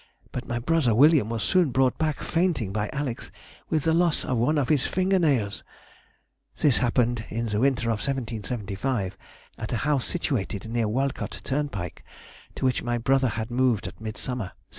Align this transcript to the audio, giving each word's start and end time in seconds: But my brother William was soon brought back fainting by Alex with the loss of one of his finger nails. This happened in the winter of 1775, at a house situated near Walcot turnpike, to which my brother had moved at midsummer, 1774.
But 0.31 0.47
my 0.47 0.57
brother 0.57 0.95
William 0.95 1.29
was 1.29 1.43
soon 1.43 1.69
brought 1.69 1.99
back 1.99 2.23
fainting 2.23 2.73
by 2.73 2.89
Alex 2.91 3.29
with 3.69 3.83
the 3.83 3.93
loss 3.93 4.25
of 4.25 4.35
one 4.35 4.57
of 4.57 4.69
his 4.69 4.83
finger 4.83 5.19
nails. 5.19 5.63
This 6.57 6.77
happened 6.79 7.25
in 7.29 7.45
the 7.45 7.59
winter 7.59 7.87
of 7.91 7.99
1775, 8.01 9.15
at 9.59 9.73
a 9.73 9.77
house 9.85 10.05
situated 10.05 10.67
near 10.71 10.87
Walcot 10.87 11.41
turnpike, 11.43 12.03
to 12.55 12.65
which 12.65 12.81
my 12.81 12.97
brother 12.97 13.27
had 13.27 13.51
moved 13.51 13.85
at 13.85 14.01
midsummer, 14.01 14.55
1774. 14.55 14.61